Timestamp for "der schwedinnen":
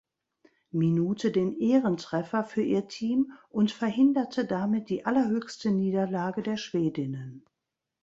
6.41-7.45